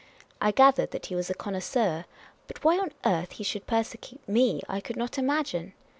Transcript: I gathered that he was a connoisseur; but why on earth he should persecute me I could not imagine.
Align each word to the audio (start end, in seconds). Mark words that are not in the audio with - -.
I 0.41 0.49
gathered 0.49 0.89
that 0.89 1.05
he 1.05 1.15
was 1.15 1.29
a 1.29 1.35
connoisseur; 1.35 2.05
but 2.47 2.63
why 2.63 2.79
on 2.79 2.91
earth 3.05 3.33
he 3.33 3.43
should 3.43 3.67
persecute 3.67 4.27
me 4.27 4.63
I 4.67 4.81
could 4.81 4.95
not 4.97 5.19
imagine. 5.19 5.73